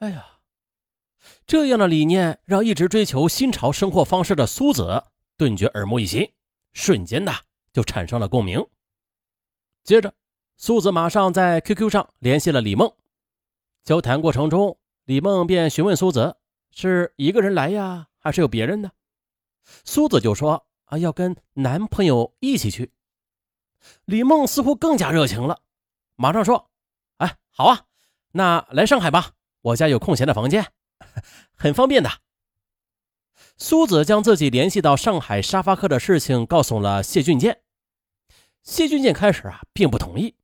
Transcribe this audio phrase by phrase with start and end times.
[0.00, 0.38] 哎呀，
[1.46, 5.04] 这样的理念让一直追求新潮生活方式的苏子
[5.36, 6.32] 顿觉耳目一新，
[6.72, 7.30] 瞬间的
[7.70, 8.66] 就产生了共鸣。
[9.84, 10.14] 接着，
[10.56, 12.90] 苏子马上在 QQ 上联系了李梦。
[13.84, 16.38] 交谈过程中，李梦便询问苏子
[16.72, 18.92] ：“是一个人来呀，还是有别人呢？”
[19.84, 22.92] 苏子就说：“啊，要跟男朋友一起去。”
[24.06, 25.60] 李梦似乎更加热情了，
[26.16, 26.70] 马上说
[27.18, 27.84] ：“哎，好啊，
[28.32, 29.32] 那来上海吧。”
[29.62, 30.72] 我家有空闲的房间，
[31.54, 32.10] 很方便的。
[33.56, 37.62] 苏子将自己联系到上海沙发客的事情告诉了谢俊健。
[38.62, 40.34] 谢俊健开始啊并不同意，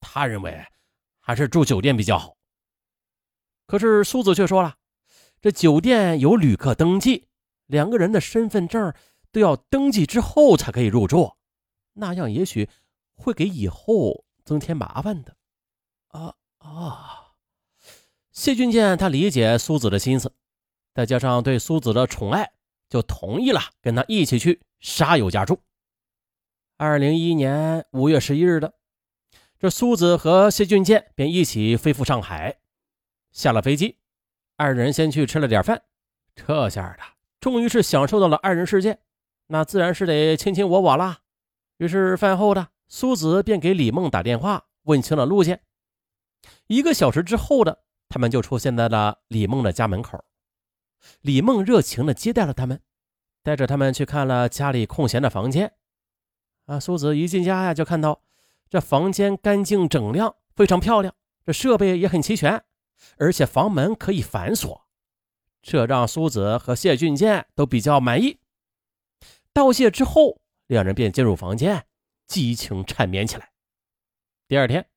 [0.00, 0.64] 他认为
[1.20, 2.36] 还是住酒店比较好。
[3.66, 4.76] 可是苏子却说了，
[5.40, 7.28] 这酒店有旅客登记，
[7.66, 8.94] 两个人的身份证
[9.30, 11.34] 都要登记之后才可以入住，
[11.94, 12.68] 那样也许
[13.14, 15.36] 会给以后增添麻烦的。
[16.08, 17.23] 啊啊！
[18.34, 20.32] 谢俊健他理解苏子的心思，
[20.92, 22.50] 再加上对苏子的宠爱，
[22.88, 25.60] 就同意了跟他一起去沙友家住。
[26.76, 28.74] 二零一一年五月十一日的，
[29.60, 32.58] 这苏子和谢俊健便一起飞赴上海。
[33.30, 33.98] 下了飞机，
[34.56, 35.84] 二人先去吃了点饭，
[36.34, 37.04] 这下的
[37.38, 38.98] 终于是享受到了二人世界，
[39.46, 41.20] 那自然是得卿卿我我啦。
[41.76, 45.62] 于是饭后的苏子便给李梦打电话，问清了路线。
[46.66, 47.83] 一个小时之后的。
[48.14, 50.24] 他们就出现在了李梦的家门口，
[51.22, 52.80] 李梦热情地接待了他们，
[53.42, 55.74] 带着他们去看了家里空闲的房间。
[56.66, 58.22] 啊，苏子一进家呀，就看到
[58.70, 61.12] 这房间干净整亮，非常漂亮，
[61.44, 62.62] 这设备也很齐全，
[63.16, 64.86] 而且房门可以反锁，
[65.60, 68.38] 这让苏子和谢俊健都比较满意。
[69.52, 71.84] 道谢之后，两人便进入房间，
[72.28, 73.50] 激情缠绵起来。
[74.46, 74.88] 第二天，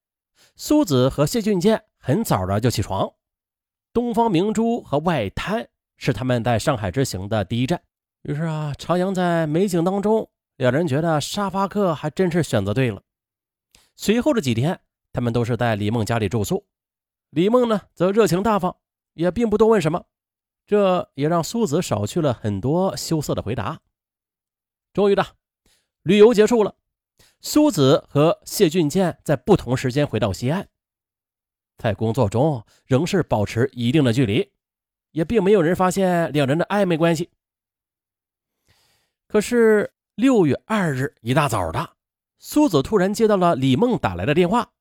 [0.55, 1.85] 苏子和谢俊健。
[2.07, 3.15] 很早的就起床，
[3.91, 7.83] 东方明珠和外滩是他们在上海之行的第一站。
[8.21, 13.03] 于是啊，徜徉在美景当中，两人觉得沙发客还真是选择对了。
[13.97, 14.79] 随后的几天，
[15.11, 16.65] 他们都是在李梦家里住宿。
[17.31, 18.77] 李梦呢，则热情大方，
[19.13, 20.05] 也并不多问什么，
[20.65, 23.81] 这也让苏子少去了很多羞涩的回答。
[24.93, 25.25] 终于的，
[26.03, 26.73] 旅游结束了，
[27.41, 30.69] 苏子和谢俊健在不同时间回到西安。
[31.77, 34.51] 在工作中仍是保持一定的距离，
[35.11, 37.29] 也并没有人发现两人的暧昧关系。
[39.27, 41.91] 可是六月二日一大早的，
[42.39, 44.71] 苏子突然接到了李梦打来的电话，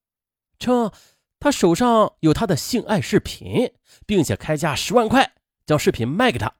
[0.58, 0.90] 称
[1.38, 3.72] 他手上有他的性爱视频，
[4.06, 5.34] 并且开价十万块
[5.66, 6.54] 将视频卖给他。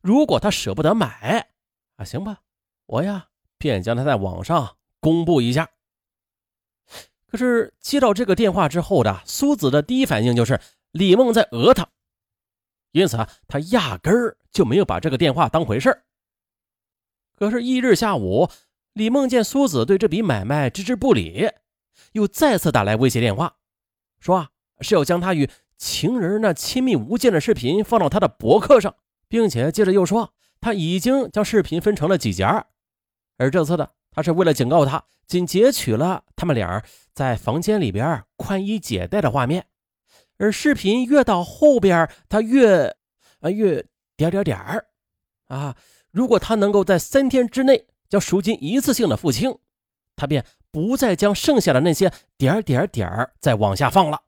[0.00, 1.48] 如果他舍不得买，
[1.96, 2.40] 啊，行吧，
[2.86, 5.70] 我呀便将他在网上公布一下。
[7.30, 10.58] 可是接到这个电话之后的苏子的第一反应就是
[10.92, 11.86] 李梦在讹他，
[12.92, 16.04] 因此啊，他压根儿就没有把这个电话当回事
[17.36, 18.48] 可是翌日下午，
[18.94, 21.50] 李梦见苏子对这笔买卖置之不理，
[22.12, 23.56] 又再次打来威胁电话，
[24.18, 24.48] 说啊
[24.80, 28.94] 是要将他与情人那亲密无间的视频放到他的博客上，
[29.28, 32.44] 并且接着又说他已经将视频分成了几节，
[33.36, 36.82] 而这次的他是为了警告他，仅截取了他们俩。
[37.18, 39.66] 在房间里边宽衣解带的画面，
[40.36, 42.94] 而视频越到后边，他越
[43.40, 43.84] 啊越
[44.16, 44.86] 点点点儿
[45.48, 45.76] 啊。
[46.12, 49.58] 如果他能够在三天之内将赎金一次性的付清，
[50.14, 54.22] 他便不再将剩下的那些点点点儿再往下放了。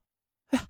[0.49, 0.67] 哎呀，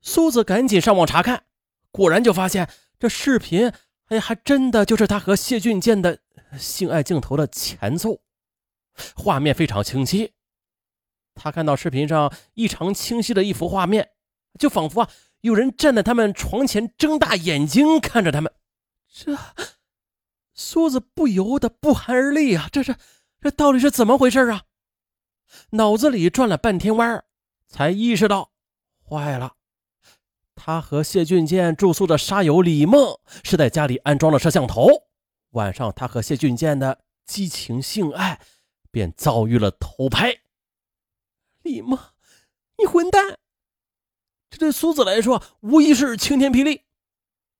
[0.00, 1.46] 苏子赶紧上网查看，
[1.90, 3.72] 果然就发现这视频，
[4.06, 6.20] 哎，还真的就是他和谢俊健的
[6.56, 8.20] 性爱镜头的前奏，
[9.16, 10.34] 画面非常清晰。
[11.36, 14.08] 他看到视频上异常清晰的一幅画面，
[14.58, 15.10] 就仿佛啊
[15.42, 18.52] 有人站在他们床前，睁大眼睛看着他们。
[19.08, 19.38] 这
[20.54, 22.68] 苏子不由得不寒而栗啊！
[22.72, 22.96] 这是
[23.40, 24.62] 这到底是怎么回事啊？
[25.70, 27.22] 脑子里转了半天弯
[27.68, 28.50] 才意识到，
[29.08, 29.52] 坏了！
[30.54, 34.88] 他和谢俊健住宿的沙友李梦是在家里安装了摄像头，
[35.50, 38.40] 晚上他和谢俊健的激情性爱
[38.90, 40.34] 便遭遇了偷拍。
[41.66, 41.98] 李梦，
[42.78, 43.38] 你混蛋！
[44.48, 46.82] 这对苏子来说无疑是晴天霹雳。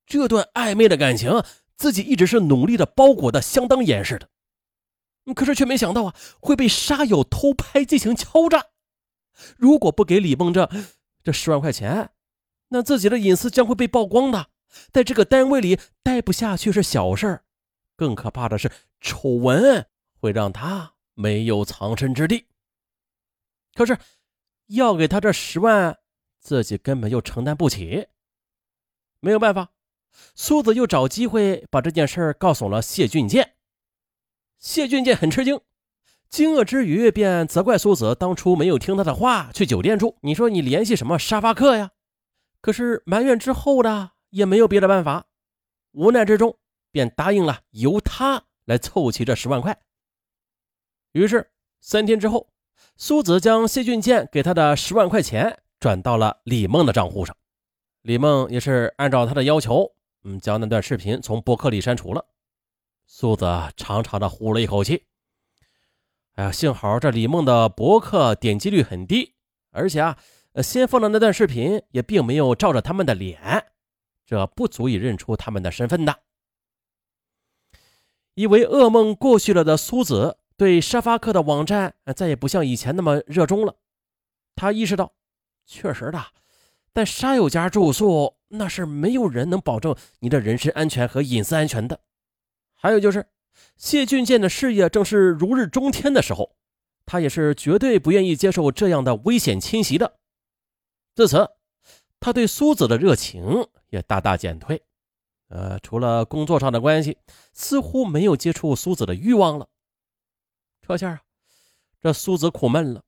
[0.07, 1.43] 这段暧昧的感情，
[1.77, 4.29] 自己一直是努力的包裹的相当严实的，
[5.35, 8.67] 可是却没想到啊会被沙友偷拍进行敲诈。
[9.57, 10.71] 如果不给李梦这
[11.25, 12.13] 这十万块钱，
[12.69, 14.51] 那自己的隐私将会被曝光的。
[14.93, 17.41] 在这个单位里待不下去是小事
[17.97, 18.71] 更可怕的是
[19.01, 19.87] 丑闻
[20.21, 22.47] 会让他没有藏身之地。
[23.77, 23.99] 可是，
[24.69, 25.99] 要给他这十万，
[26.41, 28.09] 自己根本就承担不起。
[29.21, 29.71] 没有办法，
[30.35, 33.57] 苏子又找机会把这件事告诉了谢俊建。
[34.59, 35.61] 谢俊建很吃惊，
[36.31, 40.17] 惊愕之余便责怪苏子当初没有听他的话去酒店住。
[40.23, 41.91] 你说你联系什么沙发客呀？
[42.63, 45.27] 可是埋怨之后呢，也没有别的办法，
[45.93, 46.59] 无奈之中
[46.91, 49.79] 便答应了由他来凑齐这十万块。
[51.13, 51.53] 于是
[51.83, 52.49] 三天之后，
[52.99, 57.37] 苏子将谢俊建给他的十万块钱转到了李梦的账户上。
[58.01, 59.93] 李梦也是按照他的要求，
[60.25, 62.25] 嗯，将那段视频从博客里删除了。
[63.07, 63.45] 苏子
[63.77, 65.05] 长长的呼了一口气。
[66.37, 69.35] 哎呀，幸好这李梦的博客点击率很低，
[69.73, 70.19] 而且啊，
[70.63, 73.67] 先放的那段视频也并没有照着他们的脸，
[74.25, 76.21] 这不足以认出他们的身份的。
[78.33, 83.77] 以为噩梦过去了的苏子，对沙发客的网站再也不像以前那么热衷了。
[84.55, 85.13] 他意识到，
[85.67, 86.25] 确实的，
[86.95, 92.01] 在沙友家住宿，那是没有人能保证你的人身安全和隐私安全的。
[92.75, 93.27] 还有就是，
[93.77, 96.57] 谢俊建的事业正是如日中天的时候，
[97.05, 100.17] 他也是绝对不愿意接受这样的危险侵袭的。
[101.15, 101.51] 自此，
[102.19, 104.83] 他对苏子的热情也大大减退。
[105.49, 107.19] 呃，除了工作上的关系，
[107.53, 109.69] 似乎没有接触苏子的欲望了。
[110.87, 111.21] 说下啊，
[112.01, 113.03] 这苏子苦闷了，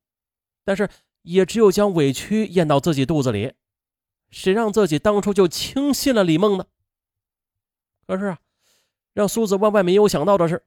[0.64, 0.90] 但是
[1.22, 3.54] 也只有将委屈咽到自己肚子里。
[4.30, 6.66] 谁让自己当初就轻信了李梦呢？
[8.06, 8.38] 可是啊。
[9.14, 10.64] 让苏子万万没有想到的是，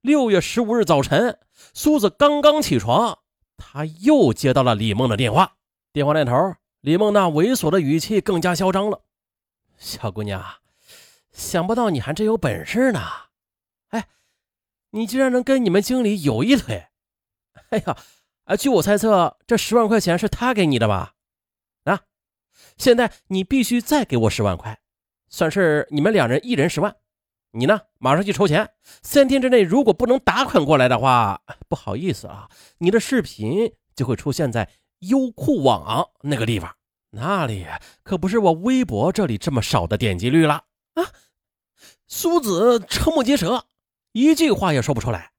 [0.00, 1.38] 六月十五日早晨，
[1.72, 3.20] 苏子刚刚起床，
[3.56, 5.56] 他又接到了李梦的电话。
[5.92, 9.02] 电话那头，李梦那猥琐的语气更加嚣张了
[9.78, 10.42] ：“小姑娘，
[11.30, 13.00] 想不到你还真有本事呢！
[13.90, 14.08] 哎，
[14.94, 16.86] 你竟然能跟你们经理有一腿！
[17.70, 17.96] 哎呀，
[18.44, 21.14] 啊，据我猜测，这十万块钱是他给你的吧？
[21.82, 22.02] 啊，
[22.78, 24.80] 现在你必须再给我十万块，
[25.28, 26.94] 算是你们两人一人十万。”
[27.50, 27.82] 你呢？
[27.98, 28.70] 马上去筹钱。
[29.02, 32.48] 三天之内如果不能打款过来的话，不好意思啊，
[32.78, 34.68] 你的视频就会出现在
[35.00, 36.76] 优酷网那个地方，
[37.10, 37.66] 那里
[38.04, 40.64] 可不是我微博这里这么少的点击率了
[40.94, 41.10] 啊！
[42.06, 43.66] 苏子瞠目结舌，
[44.14, 45.32] 一句话也说不出来，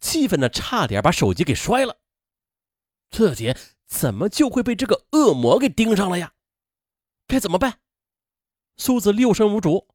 [0.00, 1.96] 气愤的差点把手机给摔了。
[3.08, 3.54] 自己
[3.86, 6.32] 怎么就会被这个恶魔给盯上了呀？
[7.28, 7.78] 该怎么办？
[8.76, 9.86] 苏子六神无主。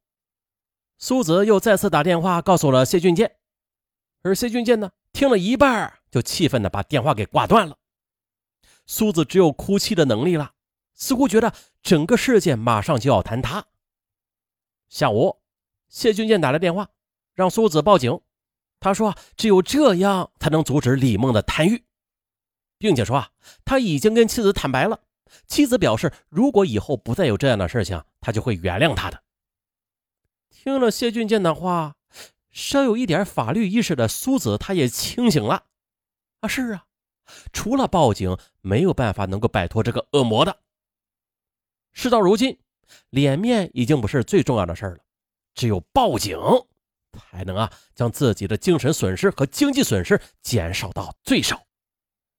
[0.96, 3.36] 苏子又再次打电话告诉了谢俊建，
[4.22, 7.76] 而谢俊建呢，听了一半就气愤的把电话给挂断了。
[8.86, 10.54] 苏子只有哭泣的能力了，
[10.94, 11.52] 似乎觉得
[11.82, 13.66] 整个世界马上就要坍塌。
[14.88, 15.42] 下午，
[15.90, 16.88] 谢俊建打来电话，
[17.36, 18.20] 让苏子报警。
[18.80, 21.84] 他说：“只有这样才能阻止李梦的贪欲，
[22.78, 23.30] 并且说啊，
[23.64, 25.00] 他已经跟妻子坦白了。
[25.46, 29.22] 妻子表示，如果以后不再有这样的事情，他就会原谅他的。”
[30.50, 31.94] 听了谢俊建的话，
[32.50, 35.64] 稍有一点法律意识的苏子，他也清醒了。
[36.40, 36.84] 啊，是啊，
[37.52, 40.58] 除了报警，没有办法能够摆脱这个恶魔的。
[41.92, 42.58] 事到如今，
[43.10, 44.98] 脸面已经不是最重要的事了，
[45.54, 46.38] 只有报警，
[47.16, 51.62] 才能啊将自己的精神损失和经济损失减少到最少。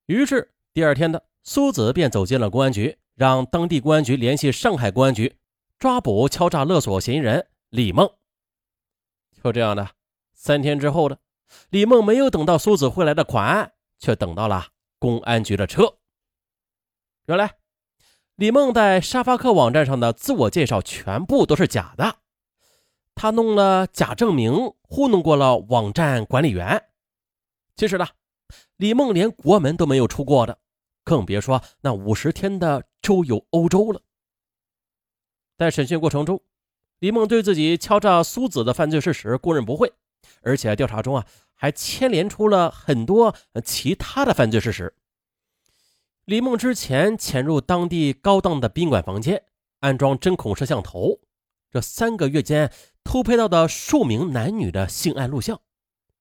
[0.05, 5.37] 于是第二天的苏子便走进了公安局，让当地公安局联系上海公安局，
[5.79, 7.47] 抓捕敲诈勒索嫌疑人。
[7.69, 8.09] 李梦，
[9.43, 9.89] 就这样的，
[10.33, 11.19] 三天之后的
[11.69, 14.67] 李梦没有等到苏子汇来的款，却等到了
[14.99, 15.97] 公安局的车。
[17.25, 17.55] 原来，
[18.35, 22.19] 李梦在沙发客网站上的自我介绍全部都是假的，
[23.17, 26.85] 他弄了假证明，糊弄过了网站管理员。
[27.75, 28.07] 其实呢，
[28.77, 30.59] 李梦连国门都没有出过的，
[31.03, 34.01] 更别说那五十天的周游欧洲了。
[35.57, 36.41] 在审讯过程中。
[36.99, 39.93] 李梦对自己敲诈苏子的犯罪事实供认不讳，
[40.41, 44.95] 而且调查中啊还牵连出了很多其他的犯罪事实。
[46.25, 49.43] 李梦之前潜入当地高档的宾馆房间，
[49.79, 51.19] 安装针孔摄像头，
[51.71, 52.71] 这三个月间
[53.03, 55.61] 偷拍到的数名男女的性爱录像，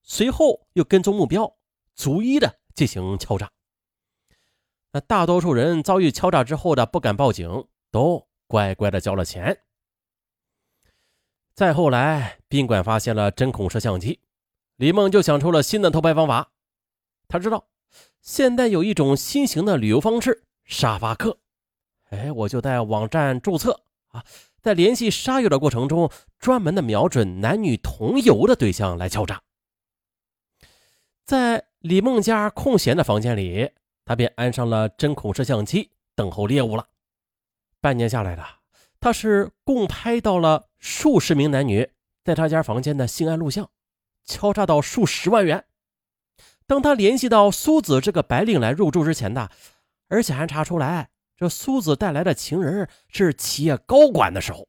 [0.02, 1.56] 随后又跟踪目标，
[1.94, 3.50] 逐一的进行敲诈。
[4.92, 9.62] 那大多数人遭遇敲诈之后的不敢报警，都乖乖的交了钱。
[11.54, 14.20] 再后来，宾馆发现了针孔摄像机，
[14.76, 16.52] 李梦就想出了新的偷拍方法。
[17.28, 17.66] 他知道
[18.20, 21.38] 现在有一种新型的旅游方式——沙发客。
[22.10, 24.24] 哎，我就在网站注册啊，
[24.66, 29.40] 在联系沙友的过程中，专门的瞄准男女同游的对象来敲诈。
[31.24, 33.70] 在李梦家空闲的房间里，
[34.04, 36.88] 他便安上了针孔摄像机，等候猎物了。
[37.80, 38.44] 半年下来的。
[38.98, 41.88] 他是共拍到了数十名男女
[42.24, 43.70] 在他家房间的性爱录像，
[44.24, 45.64] 敲诈到数十万元。
[46.66, 49.48] 当他联系到苏子这个白领来入住之前的，
[50.08, 54.68] 而且还查出来这苏子带来的情人是企业高管的时候，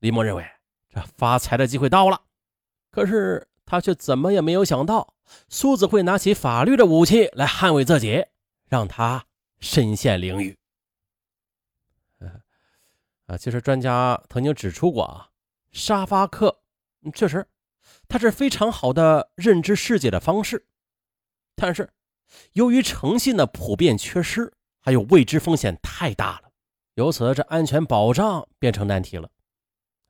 [0.00, 0.46] 李默认为
[0.90, 2.22] 这发财的机会到了。
[2.90, 5.14] 可是他却怎么也没有想到，
[5.48, 8.26] 苏子会拿起法律的武器来捍卫自己，
[8.68, 9.24] 让他
[9.60, 10.56] 身陷囹圄。
[13.26, 15.30] 啊，其实专家曾经指出过啊，
[15.70, 16.60] 沙发客
[17.14, 17.46] 确实，
[18.08, 20.66] 它是非常好的认知世界的方式，
[21.56, 21.88] 但是
[22.52, 26.50] 由于诚信的普遍缺失，还有未知风险太大了，
[26.96, 29.30] 由此这安全保障变成难题了。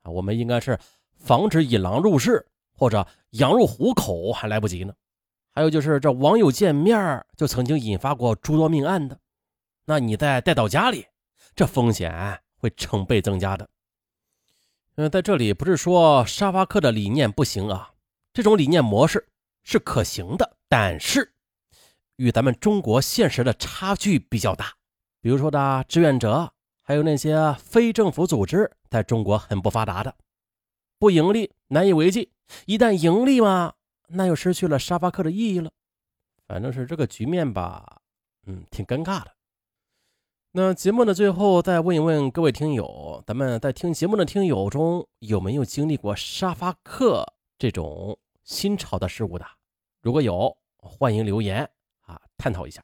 [0.01, 0.77] 啊，我们应该是
[1.15, 4.93] 防止引狼入室或者羊入虎口还来不及呢。
[5.51, 9.17] 还有就是这网友见面就曾经引发过诸多命案的，
[9.85, 11.05] 那你再带到家里，
[11.55, 12.39] 这风险。
[12.63, 13.67] 会成倍增加的。
[14.95, 17.91] 嗯，在这里不是说沙发客的理念不行啊，
[18.31, 19.27] 这种理念模式
[19.63, 21.32] 是可行的，但是
[22.17, 24.73] 与咱们中国现实的差距比较大。
[25.21, 30.15] 比如说的志愿者，还有那些非政府组织，在中国很不发达的，
[30.99, 32.31] 不盈利难以为继。
[32.65, 33.73] 一旦盈利嘛，
[34.09, 35.71] 那又失去了沙发客的意义了。
[36.45, 38.01] 反正是这个局面吧，
[38.45, 39.31] 嗯，挺尴尬的。
[40.51, 47.25] 那节目的最后，再问一问各位听友，咱们在听节目的听友中有没有经历过沙发客
[47.57, 49.45] 这种新潮的事物的？
[50.01, 51.67] 如果有，欢迎留言，
[52.43, 52.83] 探讨一下。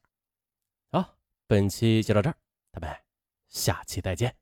[0.90, 2.36] 好，本期就到这儿，
[2.72, 2.98] 咱们
[3.50, 4.34] 下期再见。